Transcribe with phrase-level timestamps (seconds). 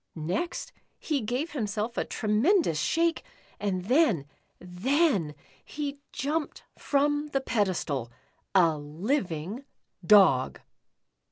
[0.15, 3.21] Next he gave himself a tremendous shake,
[3.59, 4.25] and then—
[4.57, 8.11] then— he jumped from the pedestal—
[8.67, 9.63] a liv ing
[10.03, 10.59] Dog!